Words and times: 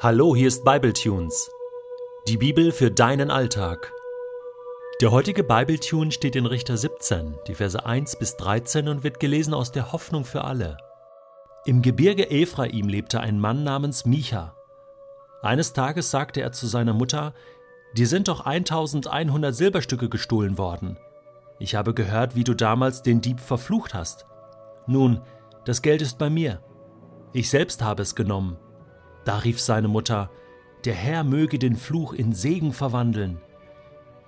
Hallo, 0.00 0.36
hier 0.36 0.46
ist 0.46 0.64
Bibletunes. 0.64 1.50
Die 2.28 2.36
Bibel 2.36 2.70
für 2.70 2.88
deinen 2.88 3.32
Alltag. 3.32 3.92
Der 5.00 5.10
heutige 5.10 5.42
Bibletune 5.42 6.12
steht 6.12 6.36
in 6.36 6.46
Richter 6.46 6.76
17, 6.76 7.36
die 7.48 7.56
Verse 7.56 7.84
1 7.84 8.14
bis 8.14 8.36
13 8.36 8.86
und 8.86 9.02
wird 9.02 9.18
gelesen 9.18 9.54
aus 9.54 9.72
der 9.72 9.90
Hoffnung 9.90 10.24
für 10.24 10.44
alle. 10.44 10.76
Im 11.64 11.82
Gebirge 11.82 12.30
Ephraim 12.30 12.86
lebte 12.86 13.18
ein 13.18 13.40
Mann 13.40 13.64
namens 13.64 14.06
Micha. 14.06 14.54
Eines 15.42 15.72
Tages 15.72 16.12
sagte 16.12 16.42
er 16.42 16.52
zu 16.52 16.68
seiner 16.68 16.92
Mutter: 16.92 17.34
Dir 17.96 18.06
sind 18.06 18.28
doch 18.28 18.46
1100 18.46 19.52
Silberstücke 19.52 20.08
gestohlen 20.08 20.58
worden. 20.58 20.96
Ich 21.58 21.74
habe 21.74 21.92
gehört, 21.92 22.36
wie 22.36 22.44
du 22.44 22.54
damals 22.54 23.02
den 23.02 23.20
Dieb 23.20 23.40
verflucht 23.40 23.94
hast. 23.94 24.26
Nun, 24.86 25.22
das 25.64 25.82
Geld 25.82 26.02
ist 26.02 26.18
bei 26.18 26.30
mir. 26.30 26.62
Ich 27.32 27.50
selbst 27.50 27.82
habe 27.82 28.02
es 28.02 28.14
genommen 28.14 28.58
da 29.28 29.36
rief 29.36 29.60
seine 29.60 29.88
Mutter, 29.88 30.30
der 30.86 30.94
Herr 30.94 31.22
möge 31.22 31.58
den 31.58 31.76
Fluch 31.76 32.14
in 32.14 32.32
Segen 32.32 32.72
verwandeln. 32.72 33.36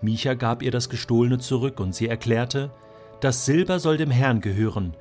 Micha 0.02 0.34
gab 0.34 0.60
ihr 0.60 0.70
das 0.70 0.90
Gestohlene 0.90 1.38
zurück 1.38 1.80
und 1.80 1.94
sie 1.94 2.06
erklärte, 2.06 2.70
das 3.22 3.46
Silber 3.46 3.78
soll 3.80 3.96
dem 3.96 4.10
Herrn 4.10 4.42
gehören. 4.42 4.94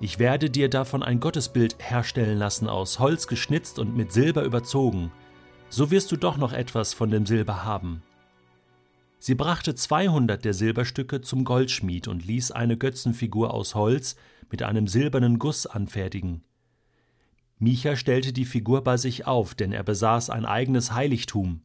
Ich 0.00 0.18
werde 0.18 0.50
dir 0.50 0.68
davon 0.68 1.04
ein 1.04 1.20
Gottesbild 1.20 1.76
herstellen 1.78 2.38
lassen, 2.38 2.68
aus 2.68 2.98
Holz 2.98 3.28
geschnitzt 3.28 3.78
und 3.78 3.96
mit 3.96 4.10
Silber 4.10 4.42
überzogen. 4.42 5.12
So 5.68 5.92
wirst 5.92 6.10
du 6.10 6.16
doch 6.16 6.38
noch 6.38 6.52
etwas 6.52 6.92
von 6.92 7.12
dem 7.12 7.24
Silber 7.24 7.64
haben. 7.64 8.02
Sie 9.20 9.36
brachte 9.36 9.76
zweihundert 9.76 10.44
der 10.44 10.54
Silberstücke 10.54 11.20
zum 11.20 11.44
Goldschmied 11.44 12.08
und 12.08 12.26
ließ 12.26 12.50
eine 12.50 12.76
Götzenfigur 12.76 13.54
aus 13.54 13.76
Holz 13.76 14.16
mit 14.50 14.64
einem 14.64 14.88
silbernen 14.88 15.38
Guss 15.38 15.68
anfertigen. 15.68 16.42
Micha 17.58 17.96
stellte 17.96 18.32
die 18.32 18.44
Figur 18.44 18.84
bei 18.84 18.96
sich 18.96 19.26
auf, 19.26 19.54
denn 19.54 19.72
er 19.72 19.82
besaß 19.82 20.30
ein 20.30 20.44
eigenes 20.44 20.92
Heiligtum. 20.92 21.62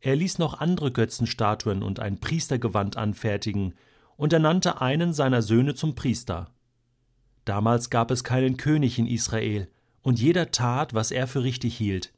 Er 0.00 0.16
ließ 0.16 0.38
noch 0.38 0.60
andere 0.60 0.92
Götzenstatuen 0.92 1.82
und 1.82 2.00
ein 2.00 2.20
Priestergewand 2.20 2.96
anfertigen, 2.96 3.74
und 4.16 4.32
er 4.32 4.38
nannte 4.38 4.80
einen 4.80 5.12
seiner 5.12 5.42
Söhne 5.42 5.74
zum 5.74 5.94
Priester. 5.94 6.50
Damals 7.44 7.90
gab 7.90 8.10
es 8.10 8.22
keinen 8.22 8.56
König 8.56 8.98
in 8.98 9.06
Israel, 9.06 9.68
und 10.02 10.20
jeder 10.20 10.50
tat, 10.50 10.94
was 10.94 11.10
er 11.10 11.26
für 11.26 11.42
richtig 11.42 11.76
hielt. 11.76 12.12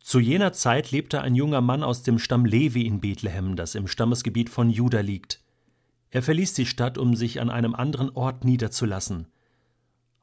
Zu 0.00 0.20
jener 0.20 0.52
Zeit 0.52 0.90
lebte 0.90 1.20
ein 1.20 1.34
junger 1.34 1.60
Mann 1.60 1.82
aus 1.82 2.02
dem 2.02 2.18
Stamm 2.18 2.46
Levi 2.46 2.86
in 2.86 3.00
Bethlehem, 3.00 3.56
das 3.56 3.74
im 3.74 3.86
Stammesgebiet 3.86 4.48
von 4.48 4.70
Juda 4.70 5.00
liegt. 5.00 5.42
Er 6.10 6.22
verließ 6.22 6.54
die 6.54 6.66
Stadt, 6.66 6.96
um 6.96 7.14
sich 7.14 7.40
an 7.40 7.50
einem 7.50 7.74
anderen 7.74 8.10
Ort 8.10 8.44
niederzulassen. 8.44 9.26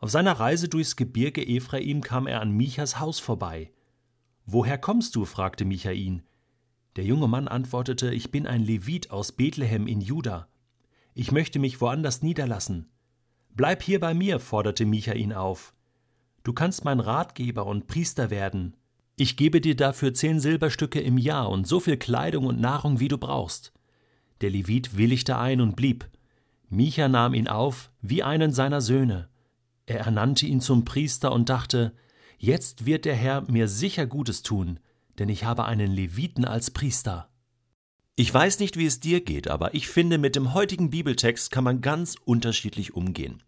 Auf 0.05 0.11
seiner 0.11 0.33
Reise 0.33 0.69
durchs 0.69 0.95
Gebirge 0.95 1.41
Ephraim 1.43 2.01
kam 2.01 2.27
er 2.27 2.39
an 2.39 2.51
Michas 2.51 2.99
Haus 2.99 3.17
vorbei. 3.17 3.71
Woher 4.45 4.77
kommst 4.77 5.15
du? 5.15 5.25
fragte 5.25 5.65
Micha 5.65 5.89
ihn. 5.89 6.21
Der 6.95 7.05
junge 7.05 7.27
Mann 7.27 7.47
antwortete: 7.47 8.13
Ich 8.13 8.29
bin 8.29 8.45
ein 8.45 8.61
Levit 8.61 9.09
aus 9.09 9.31
Bethlehem 9.31 9.87
in 9.87 10.01
Juda. 10.01 10.47
Ich 11.15 11.31
möchte 11.31 11.57
mich 11.57 11.81
woanders 11.81 12.21
niederlassen. 12.21 12.91
Bleib 13.49 13.81
hier 13.81 13.99
bei 13.99 14.13
mir, 14.13 14.39
forderte 14.39 14.85
Micha 14.85 15.13
ihn 15.13 15.33
auf. 15.33 15.73
Du 16.43 16.53
kannst 16.53 16.85
mein 16.85 16.99
Ratgeber 16.99 17.65
und 17.65 17.87
Priester 17.87 18.29
werden. 18.29 18.77
Ich 19.15 19.37
gebe 19.37 19.59
dir 19.59 19.75
dafür 19.75 20.13
zehn 20.13 20.39
Silberstücke 20.39 21.01
im 21.01 21.17
Jahr 21.17 21.49
und 21.49 21.67
so 21.67 21.79
viel 21.79 21.97
Kleidung 21.97 22.45
und 22.45 22.61
Nahrung, 22.61 22.99
wie 22.99 23.07
du 23.07 23.17
brauchst. 23.17 23.73
Der 24.41 24.51
Levit 24.51 24.97
willigte 24.97 25.39
ein 25.39 25.61
und 25.61 25.75
blieb. 25.75 26.07
Micha 26.69 27.07
nahm 27.07 27.33
ihn 27.33 27.47
auf 27.47 27.89
wie 28.03 28.21
einen 28.21 28.51
seiner 28.51 28.81
Söhne. 28.81 29.29
Er 29.85 29.99
ernannte 29.99 30.45
ihn 30.45 30.61
zum 30.61 30.85
Priester 30.85 31.31
und 31.31 31.49
dachte, 31.49 31.93
Jetzt 32.37 32.85
wird 32.85 33.05
der 33.05 33.15
Herr 33.15 33.49
mir 33.49 33.67
sicher 33.67 34.05
Gutes 34.05 34.43
tun, 34.43 34.79
denn 35.17 35.29
ich 35.29 35.45
habe 35.45 35.65
einen 35.65 35.91
Leviten 35.91 36.45
als 36.45 36.71
Priester. 36.71 37.29
Ich 38.17 38.33
weiß 38.33 38.59
nicht, 38.59 38.77
wie 38.77 38.85
es 38.85 38.99
dir 38.99 39.21
geht, 39.23 39.49
aber 39.49 39.73
ich 39.73 39.87
finde, 39.87 40.17
mit 40.17 40.35
dem 40.35 40.53
heutigen 40.53 40.89
Bibeltext 40.89 41.51
kann 41.51 41.63
man 41.63 41.81
ganz 41.81 42.15
unterschiedlich 42.23 42.93
umgehen. 42.93 43.43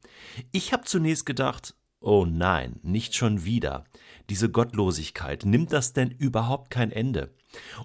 Ich 0.51 0.73
habe 0.73 0.83
zunächst 0.83 1.25
gedacht, 1.25 1.75
oh 1.99 2.25
nein, 2.25 2.79
nicht 2.83 3.15
schon 3.15 3.45
wieder. 3.45 3.85
Diese 4.29 4.49
Gottlosigkeit, 4.49 5.45
nimmt 5.45 5.71
das 5.71 5.93
denn 5.93 6.11
überhaupt 6.11 6.69
kein 6.69 6.91
Ende? 6.91 7.33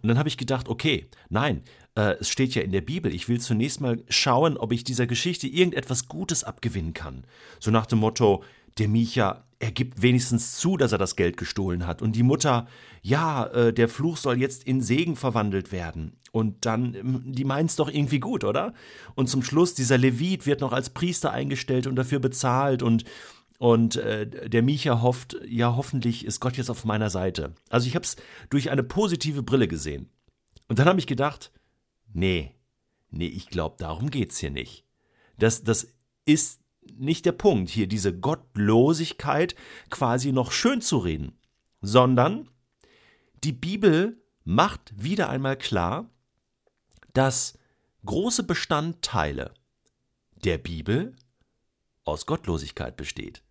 Und 0.00 0.08
dann 0.08 0.18
habe 0.18 0.28
ich 0.28 0.38
gedacht, 0.38 0.68
okay, 0.68 1.08
nein, 1.28 1.62
äh, 1.94 2.16
es 2.20 2.28
steht 2.28 2.54
ja 2.54 2.62
in 2.62 2.72
der 2.72 2.80
Bibel, 2.80 3.14
ich 3.14 3.28
will 3.28 3.40
zunächst 3.40 3.80
mal 3.80 4.02
schauen, 4.08 4.56
ob 4.56 4.72
ich 4.72 4.84
dieser 4.84 5.06
Geschichte 5.06 5.46
irgendetwas 5.46 6.08
Gutes 6.08 6.44
abgewinnen 6.44 6.94
kann. 6.94 7.24
So 7.60 7.70
nach 7.70 7.86
dem 7.86 7.98
Motto, 7.98 8.42
der 8.78 8.88
Micha, 8.88 9.44
er 9.58 9.70
gibt 9.70 10.02
wenigstens 10.02 10.56
zu, 10.56 10.76
dass 10.76 10.92
er 10.92 10.98
das 10.98 11.16
Geld 11.16 11.36
gestohlen 11.36 11.86
hat. 11.86 12.02
Und 12.02 12.16
die 12.16 12.22
Mutter, 12.22 12.66
ja, 13.02 13.46
äh, 13.46 13.72
der 13.72 13.88
Fluch 13.88 14.16
soll 14.16 14.40
jetzt 14.40 14.64
in 14.64 14.80
Segen 14.80 15.16
verwandelt 15.16 15.70
werden. 15.70 16.16
Und 16.32 16.64
dann, 16.64 16.94
ähm, 16.94 17.22
die 17.24 17.44
meint's 17.44 17.76
doch 17.76 17.88
irgendwie 17.88 18.20
gut, 18.20 18.42
oder? 18.42 18.72
Und 19.14 19.28
zum 19.28 19.42
Schluss, 19.42 19.74
dieser 19.74 19.98
Levit 19.98 20.46
wird 20.46 20.62
noch 20.62 20.72
als 20.72 20.90
Priester 20.90 21.30
eingestellt 21.30 21.86
und 21.86 21.96
dafür 21.96 22.18
bezahlt 22.18 22.82
und 22.82 23.04
und 23.58 23.94
äh, 23.94 24.26
der 24.26 24.60
Micha 24.60 25.02
hofft, 25.02 25.36
ja, 25.46 25.76
hoffentlich 25.76 26.24
ist 26.24 26.40
Gott 26.40 26.56
jetzt 26.56 26.68
auf 26.68 26.84
meiner 26.84 27.10
Seite. 27.10 27.54
Also 27.70 27.86
ich 27.86 27.94
habe 27.94 28.04
es 28.04 28.16
durch 28.50 28.70
eine 28.70 28.82
positive 28.82 29.44
Brille 29.44 29.68
gesehen. 29.68 30.10
Und 30.66 30.80
dann 30.80 30.88
habe 30.88 30.98
ich 30.98 31.06
gedacht, 31.06 31.52
nee, 32.12 32.54
nee, 33.10 33.28
ich 33.28 33.48
glaube, 33.48 33.76
darum 33.78 34.10
geht's 34.10 34.38
hier 34.38 34.50
nicht. 34.50 34.84
Das, 35.38 35.64
das 35.64 35.88
ist 36.24 36.60
nicht 36.82 37.26
der 37.26 37.32
Punkt, 37.32 37.70
hier 37.70 37.86
diese 37.86 38.16
Gottlosigkeit 38.16 39.54
quasi 39.90 40.32
noch 40.32 40.52
schön 40.52 40.80
zu 40.80 40.98
reden, 40.98 41.38
sondern 41.80 42.48
die 43.44 43.52
Bibel 43.52 44.22
macht 44.44 44.92
wieder 44.96 45.28
einmal 45.28 45.56
klar, 45.56 46.10
dass 47.12 47.58
große 48.04 48.42
Bestandteile 48.44 49.54
der 50.44 50.58
Bibel 50.58 51.14
aus 52.04 52.26
Gottlosigkeit 52.26 52.96
besteht. 52.96 53.42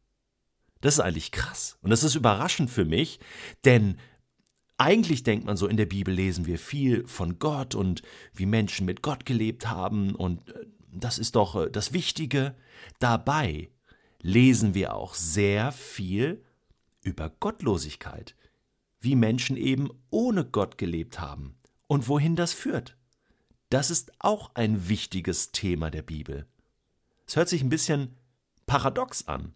Das 0.81 0.95
ist 0.95 0.99
eigentlich 0.99 1.31
krass. 1.31 1.77
Und 1.81 1.91
das 1.91 2.03
ist 2.03 2.15
überraschend 2.15 2.69
für 2.69 2.85
mich, 2.85 3.19
denn 3.65 3.97
eigentlich 4.81 5.21
denkt 5.21 5.45
man 5.45 5.57
so, 5.57 5.67
in 5.67 5.77
der 5.77 5.85
Bibel 5.85 6.11
lesen 6.11 6.47
wir 6.47 6.57
viel 6.57 7.05
von 7.05 7.37
Gott 7.37 7.75
und 7.75 8.01
wie 8.33 8.47
Menschen 8.47 8.87
mit 8.87 9.03
Gott 9.03 9.27
gelebt 9.27 9.69
haben 9.69 10.15
und 10.15 10.49
äh, 10.49 10.65
das 10.91 11.19
ist 11.19 11.35
doch 11.35 11.55
äh, 11.55 11.69
das 11.69 11.93
Wichtige. 11.93 12.55
Dabei 12.97 13.69
lesen 14.23 14.73
wir 14.73 14.95
auch 14.95 15.13
sehr 15.13 15.71
viel 15.71 16.43
über 17.03 17.29
Gottlosigkeit, 17.29 18.35
wie 18.99 19.15
Menschen 19.15 19.55
eben 19.55 19.89
ohne 20.09 20.45
Gott 20.45 20.79
gelebt 20.79 21.19
haben 21.19 21.59
und 21.85 22.07
wohin 22.07 22.35
das 22.35 22.51
führt. 22.51 22.97
Das 23.69 23.91
ist 23.91 24.11
auch 24.17 24.55
ein 24.55 24.89
wichtiges 24.89 25.51
Thema 25.51 25.91
der 25.91 26.01
Bibel. 26.01 26.47
Es 27.27 27.35
hört 27.35 27.49
sich 27.49 27.61
ein 27.61 27.69
bisschen 27.69 28.15
paradox 28.65 29.27
an. 29.27 29.53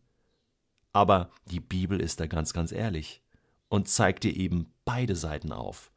Aber 0.93 1.31
die 1.45 1.59
Bibel 1.59 1.99
ist 1.99 2.19
da 2.19 2.27
ganz, 2.27 2.53
ganz 2.53 2.71
ehrlich 2.71 3.23
und 3.69 3.89
zeigt 3.89 4.23
dir 4.23 4.35
eben 4.35 4.71
beide 4.85 5.15
Seiten 5.15 5.51
auf. 5.51 5.91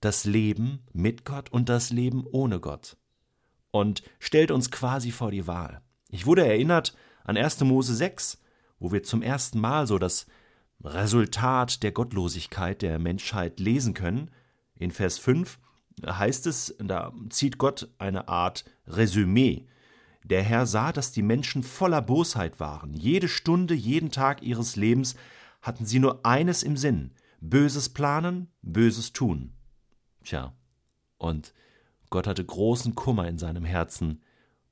Das 0.00 0.24
Leben 0.24 0.84
mit 0.92 1.24
Gott 1.24 1.50
und 1.50 1.68
das 1.68 1.90
Leben 1.90 2.24
ohne 2.30 2.60
Gott. 2.60 2.96
Und 3.70 4.02
stellt 4.18 4.50
uns 4.50 4.70
quasi 4.70 5.10
vor 5.10 5.30
die 5.30 5.46
Wahl. 5.46 5.80
Ich 6.08 6.26
wurde 6.26 6.46
erinnert 6.46 6.94
an 7.24 7.36
1. 7.36 7.60
Mose 7.62 7.94
6, 7.94 8.38
wo 8.78 8.92
wir 8.92 9.02
zum 9.02 9.22
ersten 9.22 9.58
Mal 9.58 9.86
so 9.86 9.98
das 9.98 10.26
Resultat 10.84 11.82
der 11.82 11.92
Gottlosigkeit 11.92 12.82
der 12.82 12.98
Menschheit 12.98 13.58
lesen 13.58 13.94
können. 13.94 14.30
In 14.78 14.90
Vers 14.90 15.18
5 15.18 15.58
heißt 16.06 16.46
es, 16.46 16.76
da 16.78 17.12
zieht 17.30 17.58
Gott 17.58 17.88
eine 17.98 18.28
Art 18.28 18.64
Resümee 18.86 19.66
der 20.26 20.42
Herr 20.42 20.66
sah, 20.66 20.92
dass 20.92 21.12
die 21.12 21.22
Menschen 21.22 21.62
voller 21.62 22.02
Bosheit 22.02 22.58
waren. 22.58 22.94
Jede 22.94 23.28
Stunde, 23.28 23.74
jeden 23.74 24.10
Tag 24.10 24.42
ihres 24.42 24.74
Lebens 24.74 25.14
hatten 25.62 25.86
sie 25.86 26.00
nur 26.00 26.26
eines 26.26 26.64
im 26.64 26.76
Sinn: 26.76 27.12
Böses 27.48 27.88
planen, 27.88 28.48
Böses 28.62 29.12
tun. 29.12 29.52
Tja, 30.24 30.54
und 31.18 31.52
Gott 32.10 32.26
hatte 32.26 32.44
großen 32.44 32.94
Kummer 32.94 33.28
in 33.28 33.38
seinem 33.38 33.64
Herzen 33.64 34.22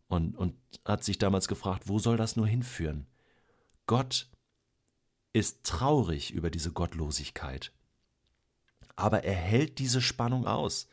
und, 0.08 0.36
und 0.36 0.54
hat 0.84 1.04
sich 1.04 1.18
damals 1.18 1.48
gefragt, 1.48 1.88
wo 1.88 1.98
soll 1.98 2.16
das 2.16 2.36
nur 2.36 2.46
hinführen? 2.46 3.06
Gott 3.86 4.28
ist 5.32 5.64
traurig 5.64 6.32
über 6.32 6.50
diese 6.50 6.72
Gottlosigkeit. 6.72 7.72
Aber 8.96 9.24
er 9.24 9.34
hält 9.34 9.78
diese 9.78 10.00
Spannung 10.00 10.46
aus. 10.46 10.88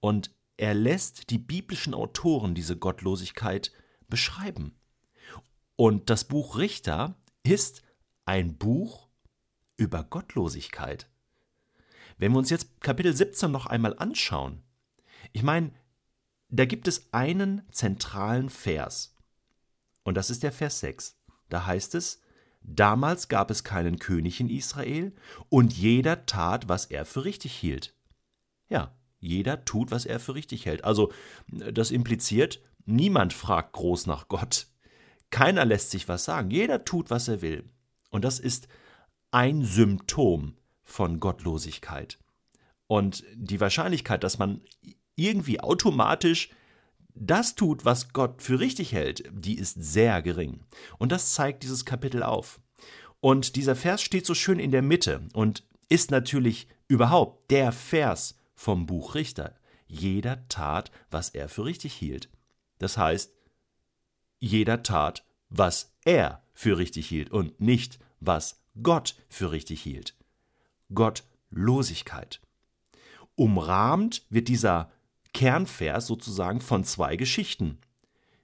Und 0.00 0.30
er 0.56 0.74
lässt 0.74 1.30
die 1.30 1.38
biblischen 1.38 1.92
Autoren 1.92 2.54
diese 2.54 2.76
Gottlosigkeit 2.76 3.72
beschreiben. 4.08 4.76
Und 5.76 6.10
das 6.10 6.24
Buch 6.24 6.56
Richter 6.56 7.16
ist 7.42 7.82
ein 8.24 8.56
Buch 8.56 9.08
über 9.76 10.04
Gottlosigkeit. 10.04 11.08
Wenn 12.22 12.30
wir 12.30 12.38
uns 12.38 12.50
jetzt 12.50 12.80
Kapitel 12.80 13.12
17 13.12 13.50
noch 13.50 13.66
einmal 13.66 13.98
anschauen, 13.98 14.62
ich 15.32 15.42
meine, 15.42 15.72
da 16.50 16.66
gibt 16.66 16.86
es 16.86 17.12
einen 17.12 17.62
zentralen 17.72 18.48
Vers. 18.48 19.16
Und 20.04 20.16
das 20.16 20.30
ist 20.30 20.44
der 20.44 20.52
Vers 20.52 20.78
6. 20.78 21.18
Da 21.48 21.66
heißt 21.66 21.96
es, 21.96 22.22
damals 22.62 23.26
gab 23.26 23.50
es 23.50 23.64
keinen 23.64 23.98
König 23.98 24.38
in 24.38 24.50
Israel 24.50 25.12
und 25.48 25.72
jeder 25.72 26.24
tat, 26.24 26.68
was 26.68 26.84
er 26.84 27.06
für 27.06 27.24
richtig 27.24 27.56
hielt. 27.56 27.92
Ja, 28.68 28.96
jeder 29.18 29.64
tut, 29.64 29.90
was 29.90 30.06
er 30.06 30.20
für 30.20 30.36
richtig 30.36 30.64
hält. 30.64 30.84
Also 30.84 31.12
das 31.48 31.90
impliziert, 31.90 32.60
niemand 32.84 33.32
fragt 33.32 33.72
groß 33.72 34.06
nach 34.06 34.28
Gott. 34.28 34.68
Keiner 35.30 35.64
lässt 35.64 35.90
sich 35.90 36.06
was 36.06 36.24
sagen. 36.24 36.52
Jeder 36.52 36.84
tut, 36.84 37.10
was 37.10 37.26
er 37.26 37.42
will. 37.42 37.68
Und 38.10 38.24
das 38.24 38.38
ist 38.38 38.68
ein 39.32 39.64
Symptom 39.64 40.54
von 40.84 41.20
Gottlosigkeit. 41.20 42.18
Und 42.86 43.24
die 43.34 43.60
Wahrscheinlichkeit, 43.60 44.22
dass 44.24 44.38
man 44.38 44.60
irgendwie 45.16 45.60
automatisch 45.60 46.50
das 47.14 47.54
tut, 47.54 47.84
was 47.84 48.12
Gott 48.12 48.42
für 48.42 48.60
richtig 48.60 48.92
hält, 48.92 49.24
die 49.30 49.58
ist 49.58 49.82
sehr 49.82 50.22
gering. 50.22 50.60
Und 50.98 51.12
das 51.12 51.34
zeigt 51.34 51.62
dieses 51.62 51.84
Kapitel 51.84 52.22
auf. 52.22 52.60
Und 53.20 53.56
dieser 53.56 53.76
Vers 53.76 54.02
steht 54.02 54.26
so 54.26 54.34
schön 54.34 54.58
in 54.58 54.72
der 54.72 54.82
Mitte 54.82 55.28
und 55.32 55.64
ist 55.88 56.10
natürlich 56.10 56.68
überhaupt 56.88 57.50
der 57.50 57.72
Vers 57.72 58.36
vom 58.54 58.86
Buch 58.86 59.14
Richter. 59.14 59.54
Jeder 59.86 60.48
tat, 60.48 60.90
was 61.10 61.30
er 61.30 61.48
für 61.48 61.64
richtig 61.64 61.92
hielt. 61.92 62.28
Das 62.78 62.96
heißt, 62.96 63.32
jeder 64.40 64.82
tat, 64.82 65.24
was 65.50 65.94
er 66.04 66.42
für 66.52 66.78
richtig 66.78 67.08
hielt 67.08 67.30
und 67.30 67.60
nicht, 67.60 67.98
was 68.20 68.60
Gott 68.82 69.14
für 69.28 69.52
richtig 69.52 69.82
hielt. 69.82 70.16
Gottlosigkeit. 70.94 72.40
Umrahmt 73.34 74.24
wird 74.30 74.48
dieser 74.48 74.90
Kernvers 75.32 76.06
sozusagen 76.06 76.60
von 76.60 76.84
zwei 76.84 77.16
Geschichten. 77.16 77.78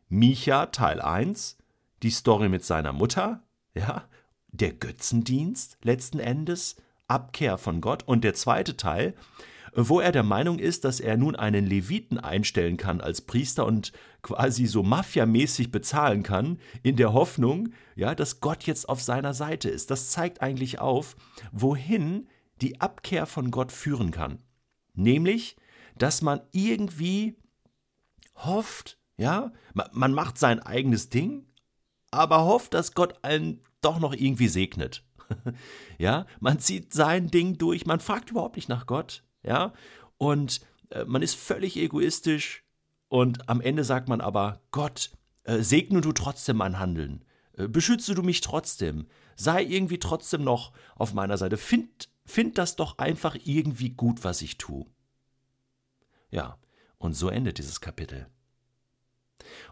Micha 0.08 0.66
Teil 0.66 1.00
1, 1.00 1.58
die 2.02 2.10
Story 2.10 2.48
mit 2.48 2.64
seiner 2.64 2.92
Mutter, 2.92 3.42
ja, 3.74 4.08
der 4.48 4.72
Götzendienst 4.72 5.76
letzten 5.82 6.18
Endes, 6.18 6.76
Abkehr 7.06 7.58
von 7.58 7.80
Gott 7.80 8.02
und 8.06 8.24
der 8.24 8.34
zweite 8.34 8.76
Teil, 8.76 9.14
wo 9.74 10.00
er 10.00 10.12
der 10.12 10.22
Meinung 10.22 10.58
ist, 10.58 10.84
dass 10.84 11.00
er 11.00 11.16
nun 11.16 11.36
einen 11.36 11.66
Leviten 11.66 12.18
einstellen 12.18 12.76
kann 12.76 13.00
als 13.00 13.20
Priester 13.20 13.66
und 13.66 13.92
quasi 14.22 14.66
so 14.66 14.82
mafiamäßig 14.82 15.70
bezahlen 15.70 16.22
kann, 16.22 16.58
in 16.82 16.96
der 16.96 17.12
Hoffnung, 17.12 17.70
ja, 17.94 18.14
dass 18.14 18.40
Gott 18.40 18.64
jetzt 18.64 18.88
auf 18.88 19.02
seiner 19.02 19.34
Seite 19.34 19.68
ist. 19.68 19.90
Das 19.90 20.10
zeigt 20.10 20.42
eigentlich 20.42 20.80
auf, 20.80 21.16
wohin 21.52 22.26
die 22.60 22.80
Abkehr 22.80 23.26
von 23.26 23.50
Gott 23.50 23.72
führen 23.72 24.10
kann. 24.10 24.42
Nämlich, 24.94 25.56
dass 25.96 26.22
man 26.22 26.40
irgendwie 26.52 27.36
hofft, 28.34 28.98
ja, 29.16 29.52
man 29.92 30.12
macht 30.12 30.38
sein 30.38 30.60
eigenes 30.60 31.08
Ding, 31.08 31.46
aber 32.10 32.44
hofft, 32.44 32.74
dass 32.74 32.94
Gott 32.94 33.22
einen 33.22 33.62
doch 33.80 33.98
noch 33.98 34.14
irgendwie 34.14 34.48
segnet. 34.48 35.04
ja, 35.98 36.26
man 36.40 36.58
zieht 36.58 36.92
sein 36.92 37.30
Ding 37.30 37.58
durch, 37.58 37.86
man 37.86 38.00
fragt 38.00 38.30
überhaupt 38.30 38.56
nicht 38.56 38.68
nach 38.68 38.86
Gott, 38.86 39.24
ja, 39.42 39.72
und 40.16 40.60
äh, 40.90 41.04
man 41.04 41.22
ist 41.22 41.36
völlig 41.36 41.76
egoistisch 41.76 42.64
und 43.08 43.48
am 43.48 43.60
Ende 43.60 43.84
sagt 43.84 44.08
man 44.08 44.20
aber, 44.20 44.62
Gott, 44.70 45.10
äh, 45.44 45.62
segne 45.62 46.00
du 46.00 46.12
trotzdem 46.12 46.56
mein 46.56 46.78
Handeln, 46.78 47.24
äh, 47.52 47.68
beschütze 47.68 48.14
du 48.14 48.22
mich 48.22 48.40
trotzdem, 48.40 49.06
sei 49.36 49.62
irgendwie 49.62 49.98
trotzdem 49.98 50.44
noch 50.44 50.72
auf 50.96 51.14
meiner 51.14 51.38
Seite, 51.38 51.56
find, 51.56 52.08
find 52.28 52.58
das 52.58 52.76
doch 52.76 52.98
einfach 52.98 53.36
irgendwie 53.44 53.90
gut, 53.90 54.22
was 54.22 54.42
ich 54.42 54.58
tue. 54.58 54.86
Ja, 56.30 56.58
und 56.98 57.14
so 57.14 57.28
endet 57.30 57.58
dieses 57.58 57.80
Kapitel. 57.80 58.28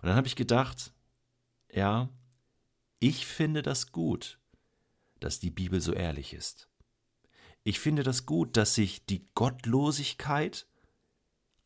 Und 0.01 0.09
dann 0.09 0.17
habe 0.17 0.27
ich 0.27 0.37
gedacht, 0.37 0.95
ja, 1.71 2.09
ich 2.99 3.27
finde 3.27 3.63
das 3.63 3.93
gut, 3.93 4.41
dass 5.21 5.39
die 5.39 5.51
Bibel 5.51 5.81
so 5.81 5.93
ehrlich 5.93 6.33
ist. 6.33 6.69
Ich 7.63 7.79
finde 7.79 8.03
das 8.03 8.25
gut, 8.25 8.57
dass 8.57 8.75
sich 8.75 9.05
die 9.05 9.27
Gottlosigkeit 9.35 10.67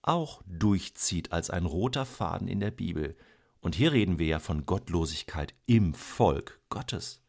auch 0.03 0.43
durchzieht 0.47 1.31
als 1.31 1.51
ein 1.51 1.67
roter 1.67 2.07
Faden 2.07 2.49
in 2.49 2.59
der 2.59 2.71
Bibel. 2.71 3.17
Und 3.61 3.75
hier 3.75 3.93
reden 3.93 4.19
wir 4.19 4.27
ja 4.27 4.39
von 4.41 4.67
Gottlosigkeit 4.67 5.55
im 5.67 5.95
Volk 5.95 6.61
Gottes. 6.69 7.23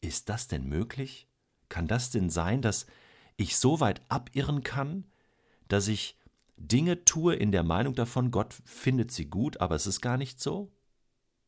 Ist 0.00 0.28
das 0.28 0.48
denn 0.48 0.66
möglich? 0.66 1.29
Kann 1.70 1.86
das 1.86 2.10
denn 2.10 2.28
sein, 2.28 2.60
dass 2.60 2.86
ich 3.36 3.56
so 3.56 3.80
weit 3.80 4.02
abirren 4.10 4.62
kann, 4.62 5.06
dass 5.68 5.88
ich 5.88 6.18
Dinge 6.56 7.06
tue 7.06 7.34
in 7.34 7.52
der 7.52 7.62
Meinung 7.62 7.94
davon, 7.94 8.30
Gott 8.30 8.54
findet 8.66 9.10
sie 9.12 9.30
gut, 9.30 9.62
aber 9.62 9.76
es 9.76 9.86
ist 9.86 10.02
gar 10.02 10.18
nicht 10.18 10.40
so? 10.40 10.70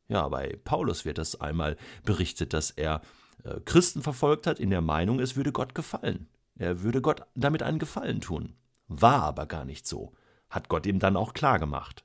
Ja, 0.09 0.27
bei 0.29 0.59
Paulus 0.65 1.05
wird 1.05 1.19
das 1.19 1.41
einmal 1.41 1.77
berichtet, 2.05 2.55
dass 2.55 2.71
er 2.71 3.03
äh, 3.45 3.61
Christen 3.65 4.03
verfolgt 4.03 4.47
hat 4.47 4.59
in 4.59 4.71
der 4.71 4.81
Meinung, 4.81 5.21
es 5.21 5.37
würde 5.37 5.53
Gott 5.53 5.75
gefallen. 5.75 6.29
Er 6.57 6.83
würde 6.83 7.03
Gott 7.03 7.23
damit 7.35 7.63
einen 7.63 7.79
Gefallen 7.79 8.21
tun. 8.21 8.55
War 8.89 9.23
aber 9.23 9.47
gar 9.47 9.65
nicht 9.65 9.87
so, 9.87 10.13
hat 10.49 10.69
Gott 10.69 10.87
ihm 10.87 10.99
dann 10.99 11.17
auch 11.17 11.35
klar 11.35 11.59
gemacht. 11.59 12.05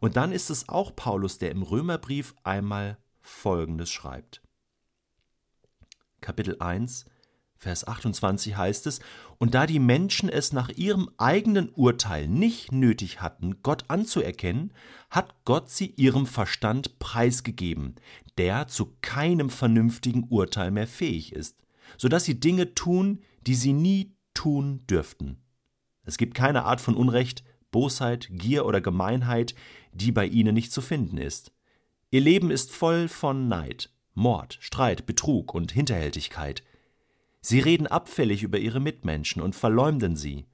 Und 0.00 0.16
dann 0.16 0.32
ist 0.32 0.50
es 0.50 0.68
auch 0.68 0.94
Paulus, 0.94 1.38
der 1.38 1.50
im 1.50 1.62
Römerbrief 1.62 2.34
einmal 2.42 2.98
Folgendes 3.20 3.90
schreibt. 3.90 4.42
Kapitel 6.20 6.56
1, 6.60 7.06
Vers 7.60 7.86
28 7.86 8.56
heißt 8.56 8.86
es, 8.86 9.00
und 9.36 9.54
da 9.54 9.66
die 9.66 9.80
Menschen 9.80 10.30
es 10.30 10.54
nach 10.54 10.70
ihrem 10.70 11.10
eigenen 11.18 11.68
Urteil 11.68 12.26
nicht 12.26 12.72
nötig 12.72 13.20
hatten, 13.20 13.62
Gott 13.62 13.84
anzuerkennen, 13.88 14.72
hat 15.10 15.34
Gott 15.44 15.68
sie 15.68 15.92
ihrem 15.96 16.26
Verstand 16.26 16.98
preisgegeben, 16.98 17.96
der 18.38 18.66
zu 18.66 18.96
keinem 19.02 19.50
vernünftigen 19.50 20.24
Urteil 20.30 20.70
mehr 20.70 20.86
fähig 20.86 21.34
ist, 21.34 21.58
so 21.98 22.08
dass 22.08 22.24
sie 22.24 22.40
Dinge 22.40 22.74
tun, 22.74 23.20
die 23.46 23.54
sie 23.54 23.74
nie 23.74 24.14
tun 24.32 24.82
dürften. 24.88 25.36
Es 26.04 26.16
gibt 26.16 26.34
keine 26.34 26.64
Art 26.64 26.80
von 26.80 26.94
Unrecht, 26.94 27.44
Bosheit, 27.70 28.28
Gier 28.30 28.64
oder 28.64 28.80
Gemeinheit, 28.80 29.54
die 29.92 30.12
bei 30.12 30.24
ihnen 30.24 30.54
nicht 30.54 30.72
zu 30.72 30.80
finden 30.80 31.18
ist. 31.18 31.52
Ihr 32.10 32.22
Leben 32.22 32.50
ist 32.50 32.72
voll 32.72 33.06
von 33.06 33.48
Neid, 33.48 33.90
Mord, 34.14 34.56
Streit, 34.60 35.04
Betrug 35.04 35.52
und 35.52 35.72
Hinterhältigkeit. 35.72 36.62
Sie 37.40 37.60
reden 37.60 37.86
abfällig 37.86 38.42
über 38.42 38.58
ihre 38.58 38.80
Mitmenschen 38.80 39.40
und 39.40 39.54
verleumden 39.54 40.16
sie. 40.16 40.46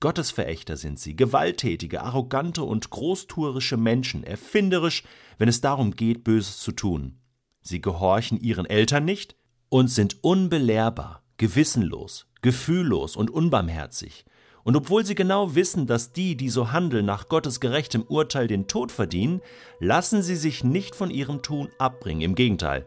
Gottesverächter 0.00 0.76
sind 0.76 1.00
sie, 1.00 1.16
gewalttätige, 1.16 2.02
arrogante 2.02 2.62
und 2.62 2.90
großtuerische 2.90 3.76
Menschen, 3.76 4.22
erfinderisch, 4.22 5.02
wenn 5.38 5.48
es 5.48 5.60
darum 5.60 5.92
geht, 5.92 6.22
Böses 6.22 6.58
zu 6.60 6.72
tun. 6.72 7.18
Sie 7.62 7.80
gehorchen 7.80 8.40
ihren 8.40 8.66
Eltern 8.66 9.04
nicht 9.04 9.34
und 9.68 9.88
sind 9.88 10.22
unbelehrbar, 10.22 11.24
gewissenlos, 11.36 12.26
gefühllos 12.42 13.16
und 13.16 13.30
unbarmherzig. 13.30 14.24
Und 14.62 14.76
obwohl 14.76 15.04
sie 15.04 15.14
genau 15.14 15.54
wissen, 15.54 15.86
dass 15.86 16.12
die, 16.12 16.36
die 16.36 16.50
so 16.50 16.72
handeln, 16.72 17.06
nach 17.06 17.28
Gottes 17.28 17.58
gerechtem 17.58 18.02
Urteil 18.02 18.46
den 18.46 18.68
Tod 18.68 18.92
verdienen, 18.92 19.40
lassen 19.80 20.22
sie 20.22 20.36
sich 20.36 20.62
nicht 20.62 20.94
von 20.94 21.10
ihrem 21.10 21.42
Tun 21.42 21.70
abbringen. 21.78 22.20
Im 22.20 22.34
Gegenteil, 22.34 22.86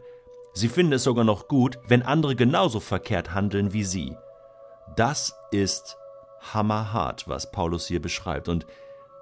sie 0.52 0.68
finden 0.68 0.92
es 0.92 1.04
sogar 1.04 1.24
noch 1.24 1.48
gut, 1.48 1.78
wenn 1.86 2.02
andere 2.02 2.36
genauso 2.36 2.80
verkehrt 2.80 3.34
handeln 3.34 3.72
wie 3.72 3.84
sie. 3.84 4.16
Das 4.96 5.36
ist 5.50 5.96
hammerhart, 6.40 7.28
was 7.28 7.50
Paulus 7.50 7.86
hier 7.86 8.02
beschreibt. 8.02 8.48
Und 8.48 8.66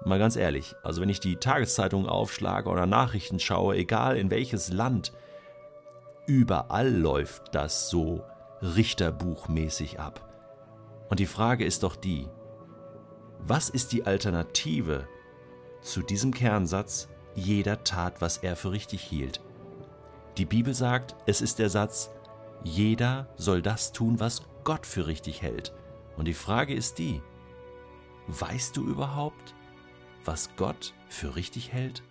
mal 0.03 0.19
ganz 0.19 0.35
ehrlich, 0.35 0.75
also 0.83 1.01
wenn 1.01 1.09
ich 1.09 1.19
die 1.19 1.37
Tageszeitung 1.37 2.07
aufschlage 2.07 2.69
oder 2.69 2.85
Nachrichten 2.85 3.39
schaue, 3.39 3.75
egal 3.75 4.17
in 4.17 4.31
welches 4.31 4.71
Land, 4.71 5.13
überall 6.25 6.91
läuft 6.91 7.53
das 7.53 7.89
so 7.89 8.23
richterbuchmäßig 8.61 9.99
ab. 9.99 10.27
Und 11.09 11.19
die 11.19 11.25
Frage 11.25 11.65
ist 11.65 11.83
doch 11.83 11.95
die, 11.95 12.27
was 13.39 13.69
ist 13.69 13.91
die 13.91 14.05
Alternative 14.05 15.07
zu 15.81 16.01
diesem 16.01 16.33
Kernsatz, 16.33 17.09
jeder 17.33 17.83
tat, 17.83 18.21
was 18.21 18.37
er 18.37 18.55
für 18.55 18.71
richtig 18.71 19.01
hielt? 19.01 19.41
Die 20.37 20.45
Bibel 20.45 20.73
sagt, 20.73 21.15
es 21.25 21.41
ist 21.41 21.59
der 21.59 21.69
Satz, 21.69 22.09
jeder 22.63 23.27
soll 23.35 23.61
das 23.61 23.91
tun, 23.91 24.19
was 24.19 24.43
Gott 24.63 24.85
für 24.85 25.07
richtig 25.07 25.41
hält. 25.41 25.73
Und 26.15 26.25
die 26.25 26.33
Frage 26.33 26.73
ist 26.73 26.99
die, 26.99 27.21
weißt 28.27 28.77
du 28.77 28.85
überhaupt, 28.87 29.55
was 30.23 30.49
Gott 30.55 30.93
für 31.09 31.35
richtig 31.35 31.73
hält? 31.73 32.03